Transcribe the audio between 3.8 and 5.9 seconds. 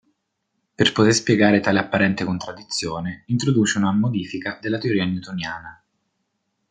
modifica della teoria newtoniana.